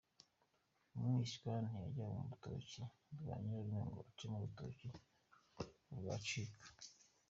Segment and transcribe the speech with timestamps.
[0.95, 2.79] Umwishywa ntiyajya mu rutoki
[3.21, 4.97] rwa Nyirarume ngo acemo urukoma, ngo
[5.99, 6.65] rwacika.